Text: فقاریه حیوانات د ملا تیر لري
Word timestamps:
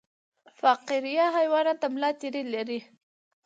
فقاریه 0.59 1.25
حیوانات 1.37 1.77
د 1.81 1.85
ملا 1.93 2.11
تیر 2.19 2.35
لري 2.53 2.79